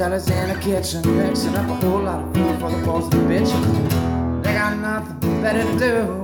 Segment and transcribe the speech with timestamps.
[0.00, 3.50] In the kitchen, mixing up a whole lot of food for the the.
[4.44, 6.22] They got nothing better to do.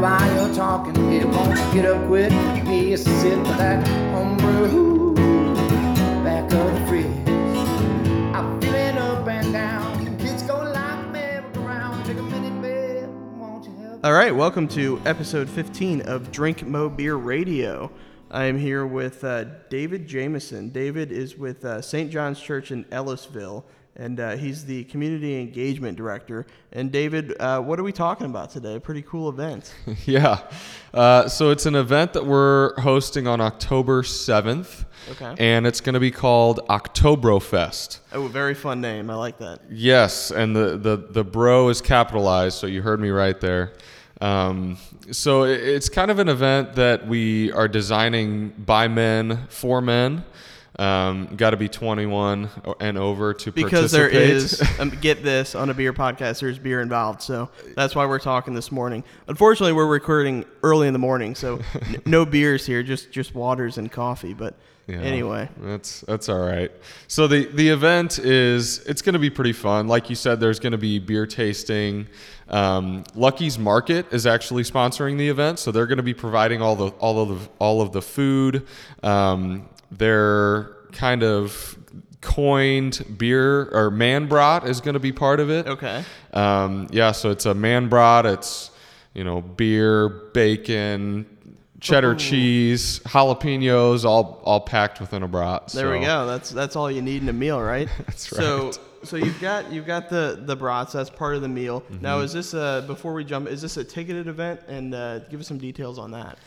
[0.00, 2.30] While you're talking, here, won't get up quick?
[2.30, 5.14] That homebrew
[6.24, 7.28] back of the fridge.
[8.34, 10.18] I'm feeling up and down.
[10.18, 12.06] Kids go like merry-go-round.
[12.06, 13.10] Take a minute, babe.
[14.02, 17.90] All right, welcome to episode 15 of Drink Mo Beer Radio.
[18.32, 20.70] I am here with uh, David Jameson.
[20.70, 22.10] David is with uh, St.
[22.10, 23.62] John's Church in Ellisville,
[23.94, 26.46] and uh, he's the community engagement director.
[26.72, 28.76] And David, uh, what are we talking about today?
[28.76, 29.74] A pretty cool event.
[30.06, 30.40] Yeah.
[30.94, 34.86] Uh, so it's an event that we're hosting on October 7th.
[35.10, 35.34] Okay.
[35.38, 37.98] And it's going to be called Octobrofest.
[38.14, 39.10] Oh, very fun name.
[39.10, 39.60] I like that.
[39.70, 43.74] Yes, and the, the, the bro is capitalized, so you heard me right there.
[44.22, 44.76] Um,
[45.10, 50.24] so it's kind of an event that we are designing by men for men.
[50.78, 52.48] Um, Got to be 21
[52.80, 56.80] and over to Because there is, um, get this, on a beer podcast, there's beer
[56.80, 57.20] involved.
[57.20, 59.02] So that's why we're talking this morning.
[59.26, 63.76] Unfortunately, we're recording early in the morning, so n- no beers here, just just waters
[63.76, 64.34] and coffee.
[64.34, 64.54] But
[64.86, 66.72] Yeah, anyway, that's that's all right.
[67.06, 69.86] So the the event is it's going to be pretty fun.
[69.86, 72.08] Like you said, there's going to be beer tasting.
[72.48, 76.74] Um, Lucky's Market is actually sponsoring the event, so they're going to be providing all
[76.74, 78.66] the all of the all of the food.
[79.02, 81.78] Um, their kind of
[82.20, 85.66] coined beer or man brat is going to be part of it.
[85.66, 86.04] okay.
[86.32, 88.26] Um, yeah, so it's a man brat.
[88.26, 88.70] It's
[89.14, 91.31] you know beer, bacon,
[91.82, 92.16] cheddar Ooh.
[92.16, 95.68] cheese, jalapenos, all all packed within a brat.
[95.68, 96.26] There we go.
[96.26, 97.88] That's that's all you need in a meal, right?
[98.06, 98.40] That's right.
[98.40, 98.72] so
[99.04, 100.92] so you've got you've got the the brats.
[100.92, 101.82] That's part of the meal.
[102.00, 102.24] Now Mm-hmm.
[102.24, 103.48] is this a before we jump?
[103.48, 104.60] Is this a ticketed event?
[104.68, 106.38] And uh, give us some details on that.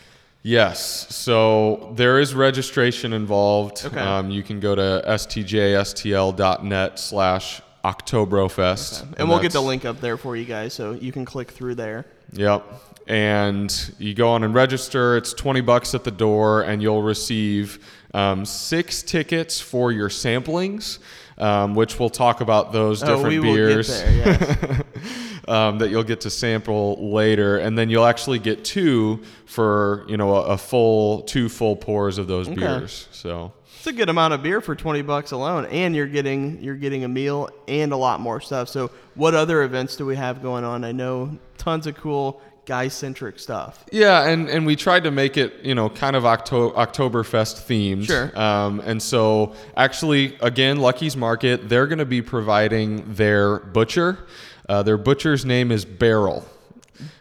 [0.41, 3.83] Yes, so there is registration involved.
[3.83, 3.99] Okay.
[3.99, 9.05] Um, you can go to stjstl.net slash Octobrofest.
[9.17, 11.75] And, we'll get the link up there for you guys, so you can click through
[11.75, 12.05] there.
[12.33, 12.63] Yep.
[13.07, 15.15] And you go on and register.
[15.15, 17.79] It's 20 bucks at the door, and you'll receive
[18.15, 20.99] um, six tickets for your samplings,
[21.37, 24.85] um, which we'll talk about those Oh, different beers get there.
[24.95, 25.45] Yes.
[25.47, 27.57] um, that you'll get to sample later.
[27.57, 32.17] And then you'll actually get two for, you know, a, a full, two full pours
[32.17, 33.07] of those beers.
[33.11, 33.53] So.
[33.77, 37.03] it's a good amount of beer for twenty bucks alone, and you're getting you're getting
[37.03, 38.69] a meal and a lot more stuff.
[38.69, 40.83] So what other events do we have going on?
[40.83, 43.85] I know tons of cool guy centric stuff.
[43.91, 48.05] Yeah, and, and we tried to make it, you know, kind of Octo- Oktoberfest themed.
[48.05, 48.37] Sure.
[48.39, 54.19] Um, and so, actually, again, Lucky's Market, they're going to be providing their butcher.
[54.67, 56.45] Uh, their butcher's name is Barrel.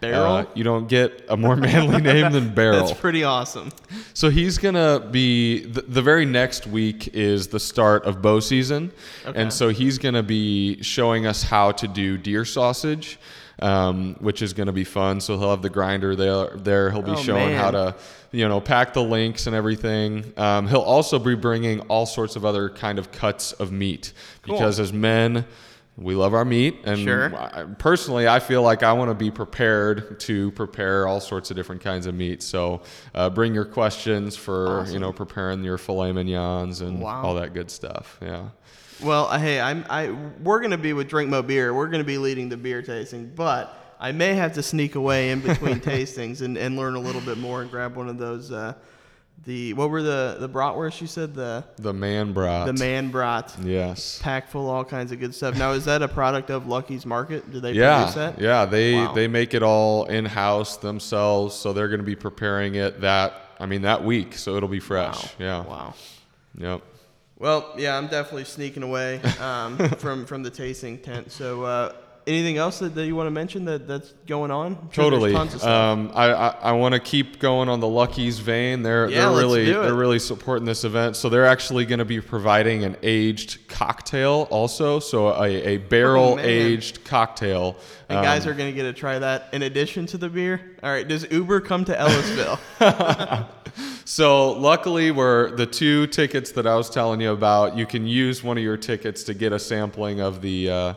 [0.00, 0.32] Barrel.
[0.36, 2.86] Uh, you don't get a more manly name than Barrel.
[2.86, 3.72] That's pretty awesome.
[4.14, 8.92] So he's gonna be the, the very next week is the start of bow season,
[9.26, 9.40] Okay.
[9.42, 13.18] and so he's gonna be showing us how to do deer sausage,
[13.60, 15.20] um, which is gonna be fun.
[15.20, 16.48] So he'll have the grinder there.
[16.56, 17.60] There he'll be Oh, showing man.
[17.60, 17.94] how to,
[18.32, 20.32] you know, pack the links and everything.
[20.36, 24.56] Um, he'll also be bringing all sorts of other kind of cuts of meat Cool.
[24.56, 25.44] because as men.
[25.96, 27.32] We love our meat, and Sure.
[27.36, 31.56] I- personally, I feel like I want to be prepared to prepare all sorts of
[31.56, 32.42] different kinds of meat.
[32.42, 32.80] So,
[33.14, 34.92] uh, bring your questions for Awesome.
[34.92, 37.22] you know preparing your filet mignons and Wow.
[37.22, 38.18] all that good stuff.
[38.20, 38.46] Yeah.
[39.02, 40.10] Well, uh, hey, I'm I
[40.42, 41.74] we're gonna be with Drink Mo Beer.
[41.74, 45.40] We're gonna be leading the beer tasting, but I may have to sneak away in
[45.40, 48.50] between tastings and, and learn a little bit more and grab one of those.
[48.52, 48.74] Uh,
[49.44, 52.66] the what were the the bratwurst you said the The man brat.
[52.66, 54.20] the man brat Yes.
[54.22, 55.58] pack full all kinds of good stuff.
[55.58, 57.50] Now is that a product of Lucky's Market?
[57.50, 58.40] Do they Yeah, produce that?
[58.40, 58.64] yeah.
[58.64, 59.12] They Wow.
[59.12, 63.34] they make it all in house themselves, so they're going to be preparing it that
[63.60, 65.22] I mean that week, so it'll be fresh.
[65.24, 65.30] Wow.
[65.38, 65.64] Yeah.
[65.64, 65.94] Wow.
[66.56, 66.82] Yep.
[67.44, 71.30] Well, yeah, I'm definitely sneaking away um, from from the tasting tent.
[71.30, 71.92] So, uh,
[72.26, 74.76] anything else that, that you want to mention that that's going on?
[74.92, 75.32] Sure Totally.
[75.32, 75.70] tons of stuff.
[75.70, 78.82] Um, I I, I want to keep going on the Lucky's vein.
[78.82, 81.16] They're Yeah, they're really they're really supporting this event.
[81.16, 84.98] So they're actually going to be providing an aged cocktail also.
[84.98, 87.76] So a, a barrel Oh, aged cocktail.
[88.08, 90.76] And Um, guys are going to get to try that in addition to the beer.
[90.82, 92.58] All right, does Uber come to Ellisville?
[94.04, 97.76] So luckily, we're the two tickets that I was telling you about.
[97.76, 100.94] You can use one of your tickets to get a sampling of the uh,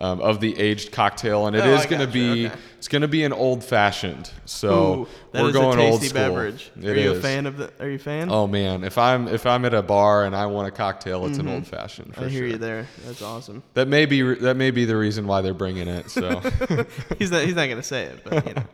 [0.00, 2.56] um, of the aged cocktail, and it Oh, is going to be okay.
[2.78, 4.30] it's going to be an old fashioned.
[4.44, 5.08] So Ooh,
[5.40, 6.20] we're is going a old tasty school.
[6.20, 6.70] beverage.
[6.80, 7.72] It are you a fan of the?
[7.80, 8.30] Are you a fan?
[8.30, 11.38] Oh man, if I'm if I'm at a bar and I want a cocktail, it's
[11.38, 12.12] an old fashioned.
[12.12, 12.24] Mm-hmm.
[12.24, 12.86] I hear you there.
[13.06, 13.62] That's awesome.
[13.74, 16.10] That may be that may be the reason why they're bringing it.
[16.10, 16.40] So.
[17.18, 17.42] He's not.
[17.44, 18.62] He's not going to say it, but you know.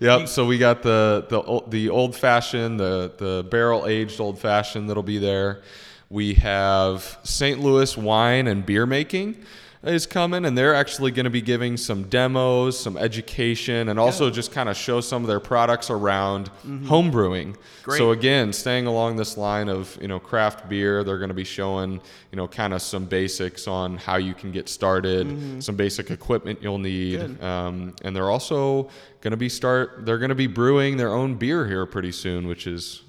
[0.00, 0.28] Yep.
[0.28, 4.88] So we got the the o- the old fashioned, the the barrel aged old fashioned
[4.90, 5.62] that'll be there.
[6.10, 7.60] We have St.
[7.60, 9.44] Louis wine and beer making
[9.86, 14.30] is coming, and they're actually going to be giving some demos, some education, and also
[14.30, 16.48] just kind of show some of their products around
[16.86, 17.56] home brewing.
[17.82, 17.98] Great.
[17.98, 21.44] So again, staying along this line of you know craft beer, they're going to be
[21.44, 22.00] showing
[22.30, 26.60] you know kind of some basics on how you can get started, some basic equipment
[26.62, 28.88] you'll need, um, and they're also
[29.20, 30.04] going to be start.
[30.06, 33.02] They're going to be brewing their own beer here pretty soon, which is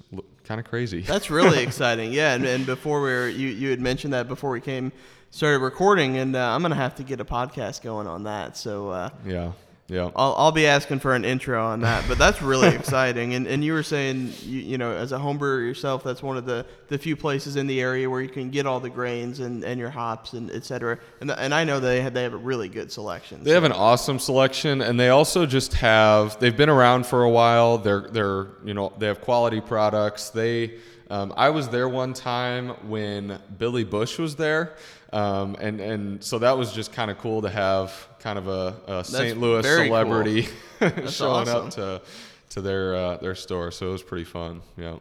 [0.44, 1.00] kind of crazy.
[1.02, 2.12] That's really exciting.
[2.12, 4.92] Yeah, and, and before we were, you you had mentioned that before we came
[5.30, 8.56] started recording, and uh, I'm gonna have to get a podcast going on that.
[8.56, 9.52] So uh, yeah,
[9.88, 10.10] yeah.
[10.16, 12.04] I'll I'll be asking for an intro on that.
[12.08, 13.34] But that's really exciting.
[13.34, 16.36] And and you were saying you you know as a home brewer yourself, that's one
[16.36, 19.40] of the the few places in the area where you can get all the grains
[19.40, 20.98] and, and your hops and etc.
[21.20, 23.44] And and I know they have they have a really good selection.
[23.44, 26.38] They have an awesome selection, and they also just have.
[26.40, 27.78] They've been around for a while.
[27.78, 30.30] They're they're you know they have quality products.
[30.30, 30.78] They.
[31.08, 34.74] Um, I was there one time when Billy Busch was there,
[35.12, 38.74] um, and and so that was just kind of cool to have kind of a,
[38.86, 39.38] a St.
[39.38, 39.96] Louis very cool.
[39.96, 40.42] celebrity
[41.08, 41.66] showing awesome.
[41.66, 42.02] up to
[42.50, 43.70] to their uh, their store.
[43.70, 44.62] So it was pretty fun.
[44.76, 44.96] Yeah,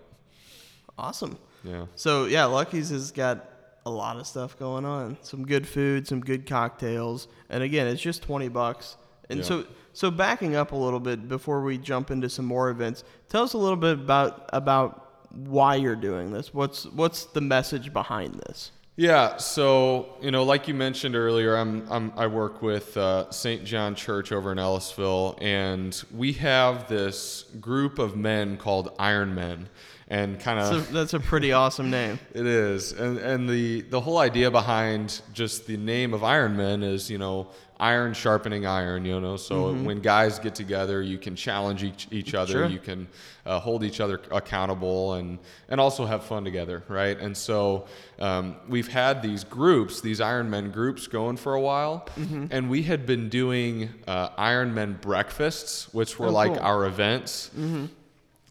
[0.97, 1.37] awesome.
[1.63, 1.85] yeah.
[1.95, 3.49] So yeah, Lucky's has got
[3.85, 5.17] a lot of stuff going on.
[5.21, 8.97] Some good food, some good cocktails, and again, it's just twenty bucks.
[9.29, 9.45] And Yeah.
[9.45, 13.41] so, so backing up a little bit before we jump into some more events, tell
[13.43, 16.53] us a little bit about about why you're doing this.
[16.53, 18.71] What's what's the message behind this?
[18.97, 23.65] Yeah, so you know, like you mentioned earlier, I'm, I'm I work with uh, St.
[23.65, 29.67] John Church over in Ellisville, and we have this group of men called Iron Men,
[30.07, 32.19] and kind of that's a pretty awesome name.
[32.33, 36.83] it is, and and the the whole idea behind just the name of Iron Men
[36.83, 37.47] is you know
[37.77, 39.35] iron sharpening iron, you know.
[39.35, 42.67] So when guys get together, you can challenge each each other, Sure.
[42.67, 43.07] you can
[43.45, 47.19] uh, hold each other accountable, and and also have fun together, right?
[47.19, 47.87] And so
[48.19, 52.07] um, we've had these groups, these Iron Men groups, going for a while,
[52.51, 56.61] and we had been doing uh, Iron Men breakfasts, which were Oh, like cool.
[56.63, 57.49] our events.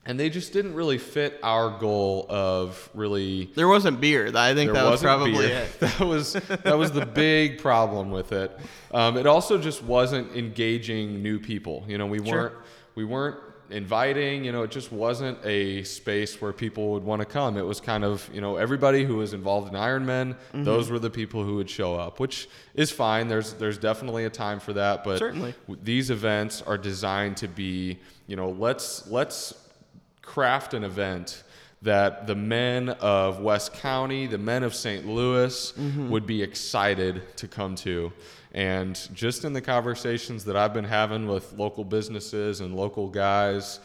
[0.06, 4.31] And they just didn't really fit our goal of really There wasn't beer.
[4.37, 5.67] I think that was probably beer.
[5.67, 5.69] it.
[5.81, 8.51] That was that was the big problem with it.
[8.93, 11.85] Um, it also just wasn't engaging new people.
[11.89, 12.35] You know, we Sure.
[12.39, 12.55] weren't
[12.95, 13.37] we weren't
[13.71, 14.45] inviting.
[14.45, 17.56] You know, it just wasn't a space where people would want to come.
[17.56, 20.35] It was kind of you know everybody who was involved in Ironman.
[20.35, 20.65] Mm-hmm.
[20.65, 23.29] Those were the people who would show up, which is fine.
[23.29, 25.55] There's there's definitely a time for that, but Certainly.
[25.67, 29.55] w- these events are designed to be you know let's let's
[30.25, 31.43] craft an event
[31.82, 35.06] that the men of West County, the men of St.
[35.06, 36.09] Louis mm-hmm.
[36.09, 38.12] would be excited to come to.
[38.53, 43.81] And just in the conversations that I've been having with local businesses and local guys,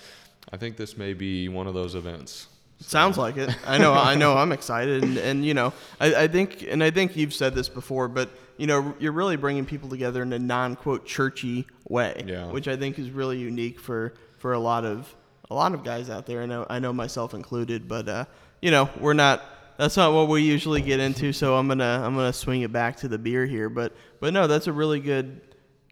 [0.52, 2.48] I think this may be one of those events.
[2.80, 3.54] Sounds like it.
[3.68, 3.94] I know.
[3.94, 4.38] I know.
[4.38, 7.68] I'm excited, and, and you know, I, I think, and I think you've said this
[7.68, 12.46] before, but you know, you're really bringing people together in a non-quote churchy way, Yeah.
[12.48, 15.14] which I think is really unique for for a lot of
[15.50, 16.42] a lot of guys out there.
[16.42, 18.26] I know, I know myself included, but uh,
[18.62, 19.44] you know, we're not.
[19.78, 21.32] That's not what we usually get into.
[21.32, 24.46] So I'm gonna I'm gonna swing it back to the beer here, but but no,
[24.46, 25.42] that's a really good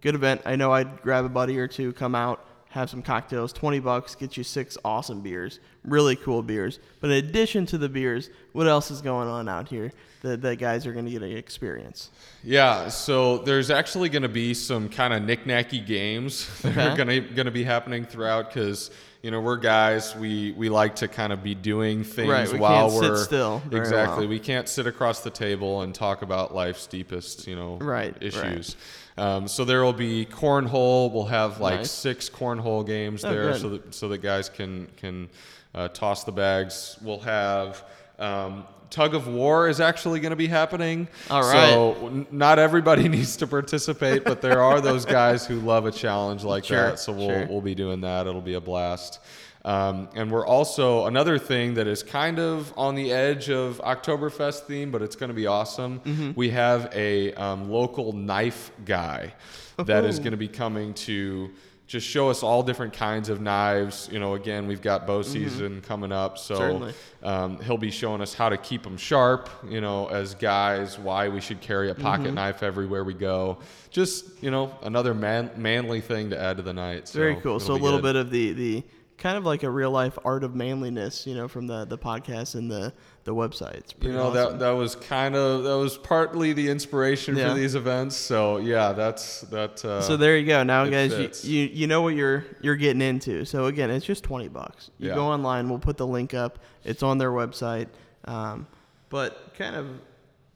[0.01, 0.42] good event.
[0.45, 4.16] I know I'd grab a buddy or two, come out, have some cocktails, 20 bucks,
[4.16, 6.80] get you six awesome beers, really cool beers.
[7.02, 10.57] But in addition to the beers, what else is going on out here that, that
[10.57, 12.11] guys are going to get an experience?
[12.44, 17.45] Yeah, so there's actually going to be some kind of knick-knacky games that are going
[17.45, 18.92] to be happening throughout because
[19.24, 22.59] you know we're guys we we like to kind of be doing things Right, we
[22.59, 24.28] while can't we're still exactly well.
[24.30, 28.21] we can't sit across the table and talk about life's deepest you know Right, right.
[28.24, 28.76] issues.
[29.18, 31.12] Um, so there will be cornhole.
[31.12, 31.92] We'll have like Nice.
[31.92, 33.62] six cornhole games Oh, there, good.
[33.62, 35.30] so that so that guys can can
[35.74, 36.97] uh, toss the bags.
[37.02, 37.83] We'll have
[38.19, 41.08] um, tug of war is actually going to be happening.
[41.30, 41.70] All right.
[41.70, 45.92] So n- not everybody needs to participate, but there are those guys who love a
[45.92, 47.00] challenge like Sure, that.
[47.00, 47.48] So we'll sure.
[47.48, 48.28] we'll be doing that.
[48.28, 49.20] It'll be a blast.
[49.66, 54.62] Um, and we're also another thing that is kind of on the edge of Oktoberfest
[54.62, 56.00] theme, but it's going to be awesome.
[56.00, 56.32] Mm-hmm.
[56.36, 59.34] We have a um, local knife guy
[59.78, 61.52] that is going to be coming to
[61.88, 64.10] just show us all different kinds of knives.
[64.12, 67.26] You know, again, we've got bow season coming up, so Mm-hmm.
[67.26, 69.50] Um, he'll be showing us how to keep them sharp.
[69.68, 72.36] You know, as guys, why we should carry a pocket Mm-hmm.
[72.36, 73.58] knife everywhere we go.
[73.90, 77.10] Just you know, another man, manly thing to add to the night.
[77.10, 77.60] Very cool.
[77.60, 78.14] So a little good.
[78.14, 78.84] bit of the, the
[79.18, 82.54] kind of like a real life art of manliness, you know, from the, the podcast
[82.56, 82.94] and the,
[83.28, 83.76] the website.
[83.76, 84.54] It's You know awesome.
[84.54, 87.50] that that was kind of that was partly the inspiration Yeah.
[87.50, 88.16] for these events.
[88.16, 89.84] So yeah, that's that.
[89.86, 90.64] Uh, So there you go.
[90.64, 91.14] Now, guys,
[91.46, 93.46] you, you you know what you're you're getting into.
[93.46, 94.90] So again, it's just twenty bucks.
[94.98, 95.16] You Yeah.
[95.16, 95.69] go online.
[95.69, 96.57] We'll put the link up.
[96.84, 97.88] It's on their website.
[98.26, 98.66] Um,
[99.10, 99.88] But kind of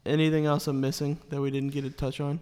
[0.05, 2.39] anything else I'm missing that we didn't get to touch on?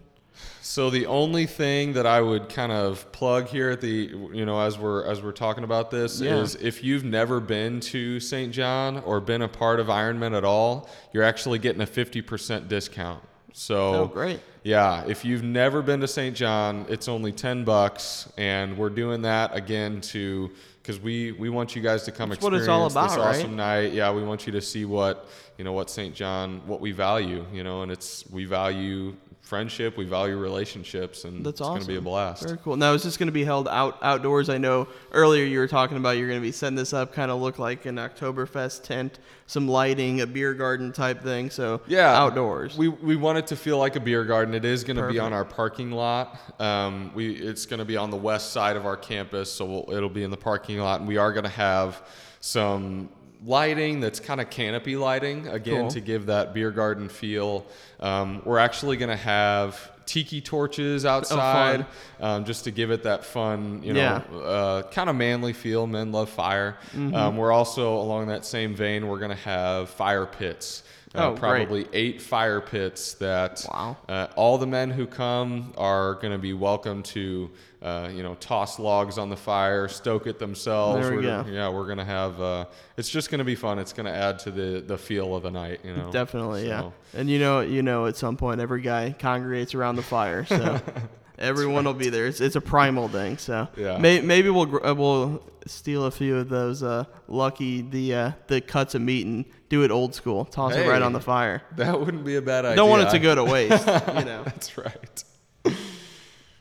[0.62, 4.60] So the only thing that I would kind of plug here at the you know
[4.60, 6.36] as we're as we're talking about this Yeah.
[6.36, 8.52] is if you've never been to St.
[8.52, 13.22] John or been a part of Ironman at all, you're actually getting a 50% discount.
[13.52, 14.40] So Oh, great.
[14.62, 16.36] Yeah, if you've never been to St.
[16.36, 20.50] John, it's only 10 bucks and we're doing that again to
[20.84, 23.18] cuz we we want you guys to come That's what experience it's all about, this
[23.18, 23.36] right?
[23.40, 23.92] awesome night.
[23.92, 25.26] Yeah, we want you to see what,
[25.58, 26.14] you know, what St.
[26.14, 31.44] John what we value, you know, and it's we value friendship, we value relationships, and
[31.44, 31.74] That's it's awesome.
[31.74, 32.44] going to be a blast.
[32.44, 32.76] Very cool.
[32.76, 34.48] Now, is this going to be held out outdoors?
[34.48, 37.32] I know earlier you were talking about you're going to be setting this up, kind
[37.32, 41.50] of look like an Oktoberfest tent, some lighting, a beer garden type thing.
[41.50, 42.78] So Yeah, outdoors.
[42.78, 44.54] We we want it to feel like a beer garden.
[44.54, 46.38] It is going to be on our parking lot.
[46.60, 49.96] Um, we it's going to be on the west side of our campus, so we'll,
[49.96, 52.02] it'll be in the parking lot, and we are going to have
[52.40, 53.08] some
[53.44, 55.90] lighting that's kind of canopy lighting again Cool.
[55.90, 57.66] to give that beer garden feel.
[57.98, 61.86] Um, we're actually going to have tiki torches outside
[62.20, 64.36] um, just to give it that fun, you know, Yeah.
[64.38, 65.86] uh, kind of manly feel.
[65.86, 66.76] Men love fire.
[66.94, 69.06] Um, we're also along that same vein.
[69.06, 70.82] We're going to have fire pits.
[71.12, 71.66] Uh, Oh, great.
[71.66, 73.96] probably eight fire pits that Wow.
[74.08, 77.50] uh, all the men who come are going to be welcome to,
[77.82, 81.00] uh, you know, toss logs on the fire, stoke it themselves.
[81.08, 81.50] There we We're- go.
[81.50, 82.40] Yeah, we're going to have.
[82.40, 82.64] Uh,
[82.96, 83.80] it's just going to be fun.
[83.80, 85.80] It's going to add to the the feel of the night.
[85.82, 86.90] You know, Definitely, yeah.
[87.12, 90.80] And you know, you know, at some point, every guy congregates around the fire, so
[91.40, 92.26] everyone will be there.
[92.28, 93.36] It's, it's a primal thing.
[93.38, 93.98] So Yeah.
[93.98, 98.60] may, maybe we'll uh, we'll steal a few of those uh, lucky the uh, the
[98.60, 100.44] cuts of meat and do it old school.
[100.44, 101.62] Toss it right on the fire.
[101.76, 102.76] That wouldn't be a bad idea.
[102.76, 103.86] Don't want it to go to waste.
[103.86, 104.42] you know.
[104.44, 105.24] That's right.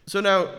[0.08, 0.50] So now,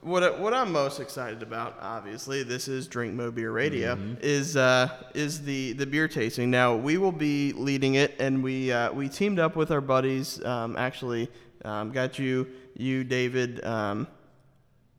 [0.00, 4.14] what what I'm most excited about, obviously, this is Drink Mo Beer Radio, Mm-hmm.
[4.22, 6.50] is uh, is the the beer tasting.
[6.50, 10.42] Now we will be leading it, and we uh, we teamed up with our buddies.
[10.44, 11.30] Um, actually,
[11.64, 14.06] um, got you you David um,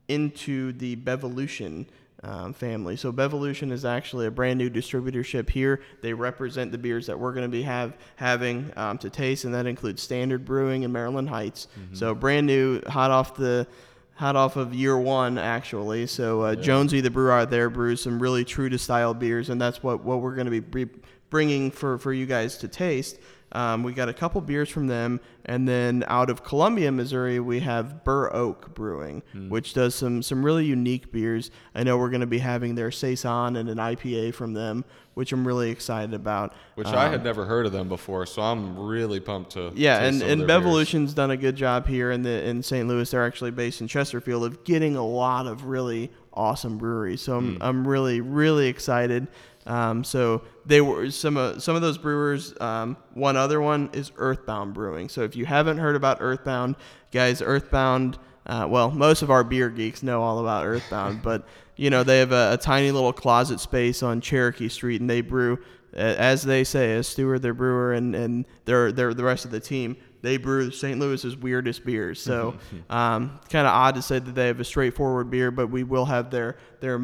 [0.07, 1.85] into the Bevolution.
[2.21, 2.97] Um, family.
[2.97, 5.79] So Bevolution is actually a brand new distributorship here.
[6.01, 9.53] They represent the beers that we're going to be have having um, to taste, and
[9.53, 11.69] that includes Standard Brewing in Maryland Heights.
[11.93, 13.67] So brand new, hot off the
[14.15, 16.07] hot off of year one actually.
[16.07, 19.61] So uh, Jonesy, the brewer out there, brews some really true to style beers, and
[19.61, 20.87] that's what what we're going to be
[21.29, 23.17] bringing for for you guys to taste.
[23.51, 27.61] Um, we got a couple beers from them, and then out of Columbia, Missouri, we
[27.61, 29.49] have Bur Oak Brewing, Hmm.
[29.49, 31.49] which does some some really unique beers.
[31.73, 35.31] I know we're going to be having their saison and an IPA from them, which
[35.31, 36.53] I'm really excited about.
[36.75, 39.71] Which I Um, had never heard of them before, so I'm really pumped to.
[39.73, 40.47] yeah, and, and beers.
[40.47, 42.87] Bevolution's done a good job here in the in St.
[42.87, 43.09] Louis.
[43.09, 47.21] They're actually based in Chesterfield of getting a lot of really awesome breweries.
[47.21, 49.27] So I'm, I'm really really excited.
[49.65, 52.53] Um, so they were some of some of those brewers.
[52.59, 55.09] Um, one other one is Earthbound Brewing.
[55.09, 56.75] So if you haven't heard about Earthbound,
[57.11, 58.17] guys, Earthbound.
[58.45, 62.19] Uh, well, most of our beer geeks know all about Earthbound, but you know they
[62.19, 65.59] have a, a tiny little closet space on Cherokee Street, and they brew,
[65.93, 69.59] as they say, as Stuart, their brewer, and and they're they're the rest of the
[69.59, 69.97] team.
[70.21, 70.99] They brew St.
[70.99, 72.21] Louis's weirdest beers.
[72.21, 72.55] So,
[72.89, 76.05] um, kind of odd to say that they have a straightforward beer, but we will
[76.05, 76.99] have their their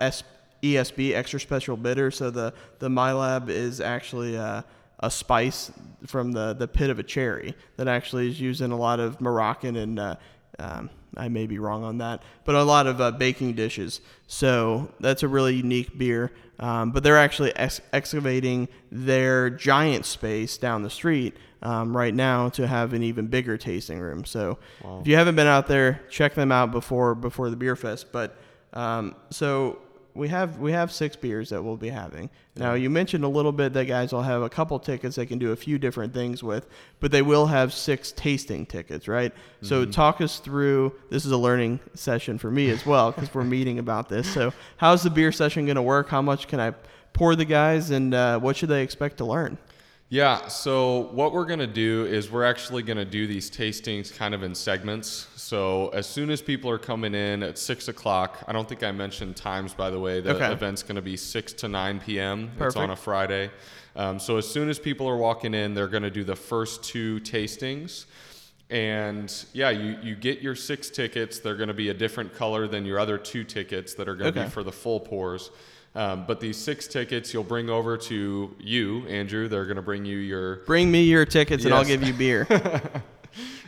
[0.00, 0.22] S,
[0.64, 2.10] ESB extra special bitter.
[2.10, 4.62] So the the Mahlab is actually uh,
[5.00, 5.70] a spice
[6.06, 9.20] from the the pit of a cherry that actually is used in a lot of
[9.20, 10.16] Moroccan and uh,
[10.58, 14.00] um, I may be wrong on that, but a lot of uh, baking dishes.
[14.26, 16.32] So that's a really unique beer.
[16.58, 22.48] Um, but they're actually ex- excavating their giant space down the street um, right now
[22.50, 24.24] to have an even bigger tasting room.
[24.24, 24.58] So
[25.00, 28.12] if you haven't been out there, check them out before before the beer fest.
[28.12, 28.36] But
[28.72, 29.80] um, so
[30.14, 32.30] we have we have six beers that we'll be having.
[32.56, 35.38] Now you mentioned a little bit that guys will have a couple tickets they can
[35.38, 36.68] do a few different things with,
[37.00, 39.32] but they will have six tasting tickets, right?
[39.62, 40.92] So talk us through.
[41.10, 44.32] This is a learning session for me as well because we're meeting about this.
[44.32, 46.08] So how's the beer session going to work?
[46.08, 46.74] How much can I
[47.12, 49.58] pour the guys, and uh, what should they expect to learn?
[50.14, 54.16] Yeah, so what we're going to do is we're actually going to do these tastings
[54.16, 55.26] kind of in segments.
[55.34, 58.92] So as soon as people are coming in at 6 o'clock, I don't think I
[58.92, 60.20] mentioned times, by the way.
[60.20, 60.52] The Okay.
[60.52, 62.52] event's going to be 6 to 9 p.m.
[62.60, 63.50] It's on a Friday.
[63.96, 66.84] Um, so as soon as people are walking in, they're going to do the first
[66.84, 68.04] two tastings.
[68.70, 71.40] And yeah, you, you get your six tickets.
[71.40, 74.32] They're going to be a different color than your other two tickets that are going
[74.32, 74.48] to Okay.
[74.48, 75.50] be for the full pours.
[75.94, 79.48] Um, but these six tickets you'll bring over to you, Andrew.
[79.48, 82.48] They're going to bring you your, Bring me your tickets, and I'll give you beer.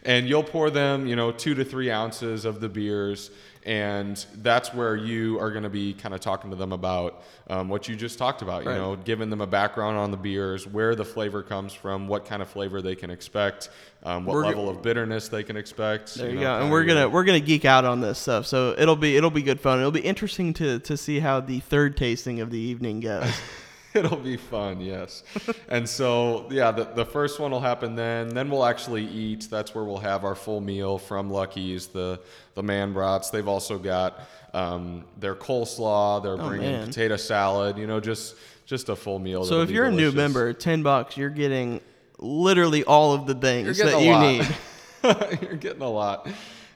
[0.07, 3.31] and you'll pour them, you know, two to three ounces of the beers.
[3.67, 7.69] and that's where you are going to be kind of talking to them about um,
[7.69, 8.63] what you just talked about.
[8.63, 8.77] You Right.
[8.79, 12.43] know, giving them a background on the beers, where the flavor comes from, what kind
[12.43, 13.71] of flavor they can expect,
[14.05, 16.15] um, what We're g- level of bitterness they can expect.
[16.15, 16.61] There you, know, go.
[16.61, 18.47] And we're gonna we're gonna geek out on this stuff.
[18.47, 19.81] So it'll be it'll be good fun.
[19.81, 23.33] It'll be interesting to to see how the third tasting of the evening goes.
[24.05, 25.23] It'll be fun, yes.
[25.69, 28.29] and so, yeah, the, the first one will happen then.
[28.29, 29.49] Then we'll actually eat.
[29.51, 32.21] That's where we'll have our full meal from Lucky's, the
[32.55, 33.31] the man brats.
[33.31, 34.21] They've also got
[34.55, 36.23] um, their coleslaw.
[36.23, 36.87] They're bringing Oh, man.
[36.89, 37.79] potato salad.
[37.79, 38.37] You know, just
[38.67, 39.45] just a full meal.
[39.45, 41.81] so if you're a new member, ten bucks, you're getting
[42.19, 44.57] literally all of the things that you a need.
[45.43, 46.27] You're getting a lot.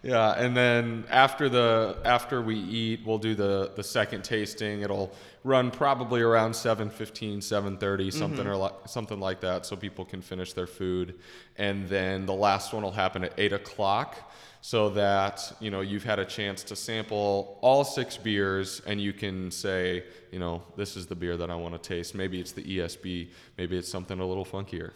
[0.03, 4.81] Yeah, and then after the after we eat, we'll do the the second tasting.
[4.81, 5.13] It'll
[5.45, 10.55] run probably around 7:15, 7:30, something or like something like that, so people can finish
[10.55, 11.19] their food.
[11.57, 16.05] And then the last one will happen at eight o'clock, so that you know you've
[16.05, 20.97] had a chance to sample all six beers, and you can say, you know, this
[20.97, 22.15] is the beer that I want to taste.
[22.15, 23.29] Maybe it's the ESB,
[23.59, 24.93] maybe it's something a little funkier.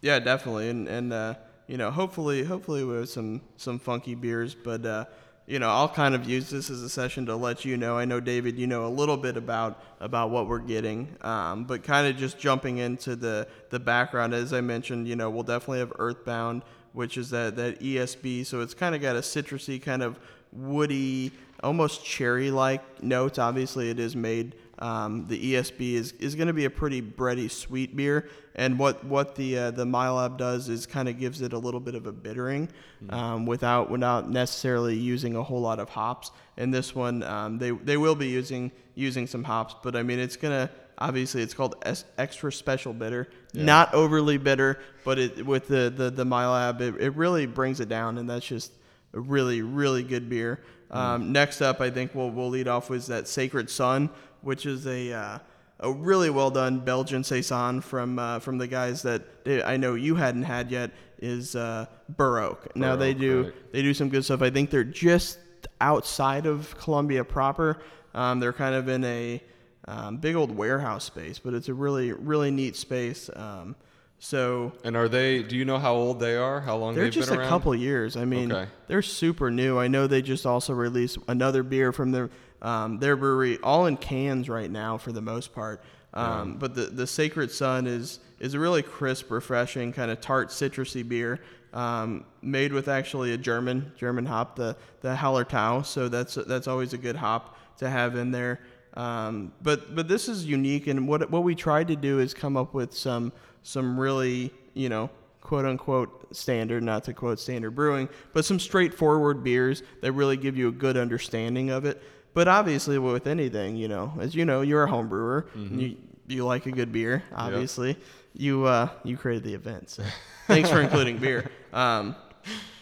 [0.00, 1.34] Yeah, definitely, and and uh,
[1.68, 5.04] you know, hopefully, hopefully with some some funky beers, but uh,
[5.46, 7.96] you know, I'll kind of use this as a session to let you know.
[7.96, 11.82] I know David, you know a little bit about about what we're getting, um, but
[11.82, 14.34] kind of just jumping into the the background.
[14.34, 16.62] As I mentioned, you know, we'll definitely have Earthbound,
[16.94, 20.18] which is that that ESB, so it's kind of got a citrusy kind of
[20.52, 21.32] woody,
[21.62, 23.38] almost cherry-like notes.
[23.38, 24.54] Obviously, it is made.
[24.80, 29.04] Um, the ESB is, is going to be a pretty bready, sweet beer, and what
[29.04, 32.06] what the uh, the Mahlab does is kind of gives it a little bit of
[32.06, 32.68] a bittering,
[33.10, 36.30] um, without without necessarily using a whole lot of hops.
[36.56, 40.20] And this one, um, they they will be using using some hops, but I mean
[40.20, 45.66] it's gonna obviously it's called es- extra special bitter, not overly bitter, but it with
[45.66, 48.72] the the the Mahlab it, it really brings it down, and that's just
[49.14, 50.60] a really really good beer.
[50.90, 54.10] Um, next up, I think we'll we'll lead off with that Sacred Sun,
[54.40, 55.38] which is a uh,
[55.80, 59.94] a really well done Belgian saison from uh, from the guys that they, I know
[59.94, 62.74] you hadn't had yet is uh, Bur Oak.
[62.76, 63.72] Now they do right.
[63.72, 64.42] they do some good stuff.
[64.42, 65.38] I think they're just
[65.80, 67.78] outside of Columbia proper.
[68.14, 69.42] Um, they're kind of in a
[69.86, 73.30] um, big old warehouse space, but it's a really really neat space.
[73.34, 73.76] Um,
[74.18, 75.42] so And are they?
[75.42, 76.60] Do you know how old they are?
[76.60, 77.48] How long they're just a around?
[77.48, 78.16] couple years.
[78.16, 78.70] I mean, Okay.
[78.86, 79.78] they're super new.
[79.78, 83.96] I know they just also released another beer from their um, their brewery, all in
[83.96, 85.80] cans right now for the most part.
[86.14, 90.48] Um, But the the Sacred Sun is is a really crisp, refreshing, kind of tart,
[90.48, 91.40] citrusy beer.
[91.74, 95.84] Um, made with actually a German German hop, the the Hallertau.
[95.84, 98.58] So that's that's always a good hop to have in there.
[98.94, 102.56] Um, but but this is unique, and what what we tried to do is come
[102.56, 103.32] up with some
[103.68, 109.42] some really you know quote unquote standard, not to quote standard brewing, but some straightforward
[109.44, 112.02] beers that really give you a good understanding of it.
[112.34, 115.46] But obviously, with anything, you know, as you know, you're a home brewer.
[115.78, 117.96] You you like a good beer, obviously.
[118.34, 120.04] You uh, you created the event, so
[120.46, 121.50] thanks for including beer.
[121.72, 122.14] Um,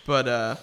[0.06, 0.56] but uh,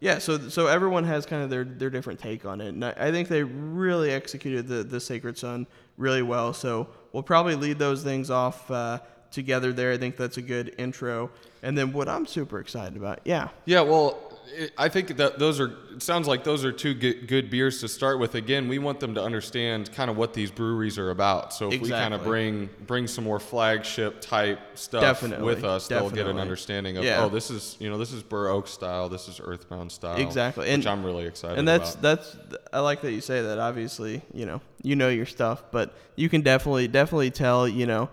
[0.00, 2.94] yeah, so so everyone has kind of their their different take on it, and I,
[2.96, 6.52] I think they really executed the the Sacred Sun really well.
[6.52, 9.92] So we'll probably lead those things off uh, together there.
[9.92, 11.30] I think that's a good intro.
[11.62, 14.18] And then what I'm super excited about, yeah, Yeah, well,
[14.56, 15.76] it, I think that those are.
[15.94, 18.34] It sounds like those are two good, good beers to start with.
[18.34, 21.52] Again, we want them to understand kind of what these breweries are about.
[21.52, 25.88] So if we kind of bring bring some more flagship type stuff Definitely, with us,
[25.88, 27.24] they'll get an understanding of Yeah.
[27.24, 30.62] oh, this is you know this is Bur Oak style, this is Earthbound style, Exactly.
[30.62, 32.02] which And- I'm really excited and that's about.
[32.22, 32.36] that's
[32.72, 33.58] I like that you say that.
[33.58, 38.08] Obviously, you know, you know your stuff, but you can definitely definitely tell, you know,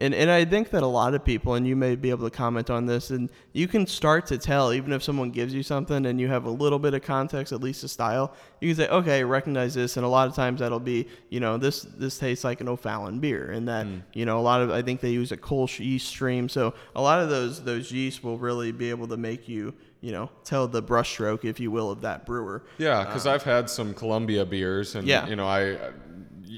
[0.00, 2.34] and and I think that a lot of people, and you may be able to
[2.34, 6.06] comment on this, and you can start to tell even if someone gives you something
[6.06, 8.88] and you have a little bit of context, at least a style, you can say,
[8.88, 12.44] okay, recognize this, and a lot of times that'll be, you know, this this tastes
[12.44, 13.98] like an O'Fallon beer, and that hmm.
[14.14, 17.02] you know a lot of I think they use a Kolsch yeast stream, so a
[17.02, 19.74] lot of those those yeasts will really be able to make you.
[20.02, 22.64] You know, tell the brushstroke, if you will, of that brewer.
[22.78, 25.26] Yeah, because uh, I've had some Columbia beers, and Yeah.
[25.26, 25.76] you know, I,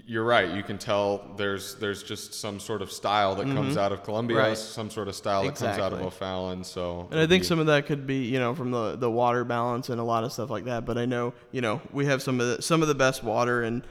[0.06, 0.48] you're right.
[0.54, 4.38] You can tell there's there's just some sort of style that comes out of Columbia,
[4.38, 4.46] Mm-hmm.
[4.48, 4.56] Right.
[4.56, 6.06] some sort of style that comes out of Exactly.
[6.06, 6.64] O'Fallon.
[6.64, 9.44] So, And I think some of that could be, you know, from the, the water
[9.44, 10.86] balance and a lot of stuff like that.
[10.86, 13.62] But I know, you know, we have some of the some of the best water
[13.62, 13.82] and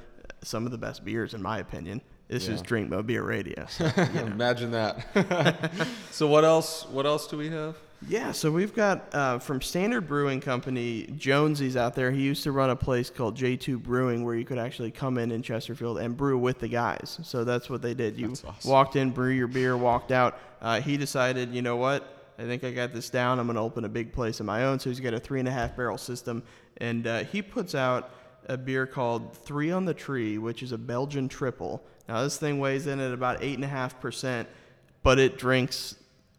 [0.44, 2.02] some of the best beers, in my opinion.
[2.30, 2.66] This is Yeah.
[2.68, 3.66] Drink Mo Beer Radio.
[3.70, 3.86] So,
[4.16, 5.72] imagine that.
[6.12, 6.86] so what else?
[6.90, 7.76] What else do we have?
[8.08, 12.12] Yeah, so we've got uh, from Standard Brewing Company, Jonesy's out there.
[12.12, 15.32] He used to run a place called J2 Brewing where you could actually come in
[15.32, 17.20] in Chesterfield and brew with the guys.
[17.24, 18.18] So that's what they did.
[18.18, 18.56] You awesome.
[18.70, 20.40] walked in, brew your beer, walked out.
[20.62, 22.18] Uh, he decided, you know what?
[22.40, 23.40] I think I got this down.
[23.40, 24.80] I'm going to open a big place of my own.
[24.80, 26.42] So he's got a three and a half barrel system,
[26.78, 28.10] and uh, he puts out
[28.48, 31.84] a beer called Three on the Tree, which is a Belgian triple.
[32.10, 34.50] Now this thing weighs in at about eight and a half percent,
[35.04, 35.96] but it drinks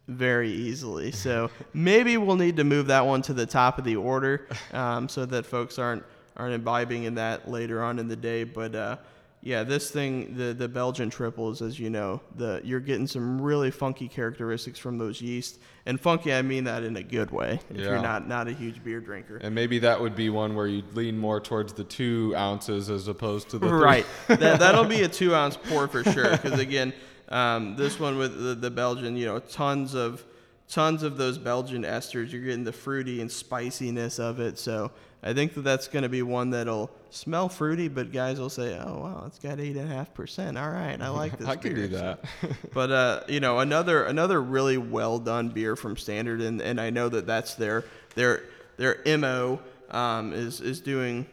[0.08, 1.12] very easily.
[1.12, 5.08] So maybe we'll need to move that one to the top of the order, um,
[5.08, 6.02] so that folks aren't
[6.36, 8.44] aren't imbibing in that later on in the day.
[8.44, 8.96] But uh,
[9.42, 13.70] yeah, this thing, the the Belgian triples, as you know, the you're getting some really
[13.70, 15.58] funky characteristics from those yeast.
[15.84, 17.58] And funky, I mean that in a good way.
[17.70, 17.84] If Yeah.
[17.90, 19.36] you're not not a huge beer drinker.
[19.38, 23.08] And maybe that would be one where you lean more towards the two ounces as
[23.08, 23.82] opposed to the three.
[23.82, 24.06] Right.
[24.28, 26.30] that, that'll be a two ounce pour for sure.
[26.30, 26.92] Because again,
[27.32, 30.24] um, this one with the, the Belgian, you know, tons of
[30.68, 32.30] tons of those Belgian esters.
[32.30, 34.58] You're getting the fruity and spiciness of it.
[34.58, 34.90] So
[35.22, 38.78] I think that that's going to be one that'll smell fruity, but guys will say,
[38.78, 40.58] "Oh wow, it's got eight and a half percent.
[40.58, 42.24] All right, I like this." I could beer." do that.
[42.74, 46.90] But uh, you know, another another really well done beer from Standard, and, and I
[46.90, 48.42] know that that's their their
[48.76, 51.26] their mo um, is is doing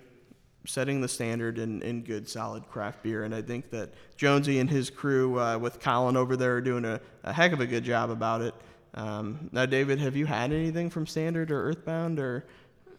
[0.69, 4.69] setting the standard in, in good solid craft beer, and I think that Jonesy and
[4.69, 7.83] his crew uh, with Colin over there are doing a, a heck of a good
[7.83, 8.53] job about it.
[8.93, 12.45] Um, now, David, have you had anything from Standard or Earthbound or?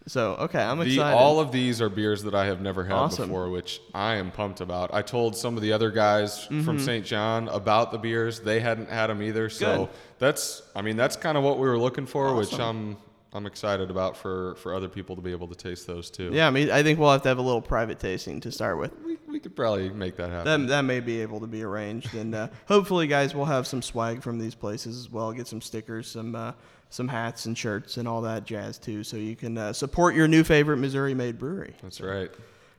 [0.06, 1.14] So okay, I'm The, excited.
[1.16, 3.28] all of these are beers that I have never had Awesome.
[3.28, 4.92] before, which I am pumped about.
[4.94, 7.04] I told some of the other guys from St.
[7.04, 9.48] John about the beers; they hadn't had them either.
[9.50, 9.83] So Mm-hmm.
[9.85, 9.88] Good.
[10.18, 12.61] that's, I mean, that's kind of what we were looking for, which Awesome.
[12.62, 12.96] I'm,
[13.33, 16.31] I'm excited about for for other people to be able to taste those too.
[16.33, 18.79] yeah, I mean, I think we'll have to have a little private tasting to start
[18.79, 18.93] with.
[19.05, 20.62] we, we could probably make that happen.
[20.62, 23.83] That, that may be able to be arranged, and uh, hopefully, guys, we'll have some
[23.83, 25.33] swag from these places as well.
[25.33, 26.53] Get some stickers, some uh,
[26.90, 30.27] some hats and shirts, and all that jazz too, so you can uh, support your
[30.27, 31.75] new favorite Missouri-made brewery.
[31.83, 32.31] That's right.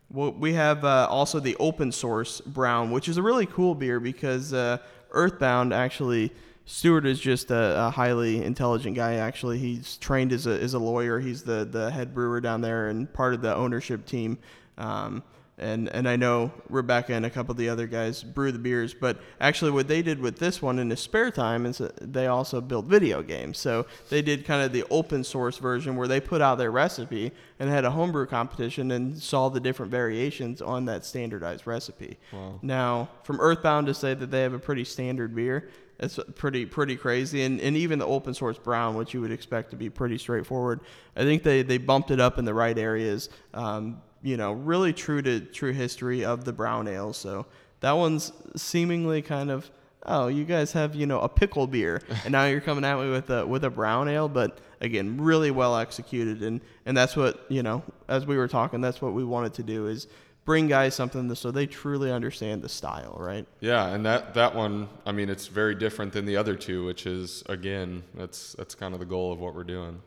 [0.10, 4.02] Well, we have uh, also the open source brown, which is a really cool beer
[4.02, 4.80] because uh,
[5.12, 6.34] Earthbound actually.
[6.65, 9.15] Stuart is just a, a highly intelligent guy.
[9.15, 11.19] Actually, he's trained as a, as a lawyer.
[11.19, 14.38] He's the, the head brewer down there and part of the ownership team.
[14.78, 15.24] Um,
[15.62, 18.93] and and I know Rebecca and a couple of the other guys brew the beers.
[18.93, 22.60] But actually, what they did with this one in his spare time is they also
[22.60, 23.60] built video games.
[23.60, 27.32] So they did kind of the open source version where they put out their recipe
[27.60, 32.17] and had a homebrew competition and saw the different variations on that standardized recipe.
[32.63, 35.69] Now, from Earthbound to say that they have a pretty standard beer,
[36.02, 37.44] it's pretty pretty crazy.
[37.44, 40.82] And and even the open source brown, which you would expect to be pretty straightforward,
[41.16, 43.30] I think they they bumped it up in the right areas.
[43.54, 47.14] Um, you know, really true to true history of the brown ale.
[47.14, 47.46] So
[47.82, 49.70] that one's seemingly kind of
[50.06, 53.10] oh, you guys have you know a pickle beer, and now you're coming at me
[53.10, 54.28] with a with a brown ale.
[54.28, 57.84] But again, really well executed, and and that's what you know.
[58.08, 60.08] As we were talking, that's what we wanted to do is
[60.45, 63.45] bring guys something so they truly understand the style, right?
[63.60, 67.06] Yeah, and that that one, I mean, it's very different than the other two, which
[67.06, 70.01] is again, that's that's kind of the goal of what we're doing.